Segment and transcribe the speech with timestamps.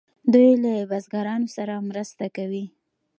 [0.33, 2.65] دوی له بزګرانو سره مرسته کوي.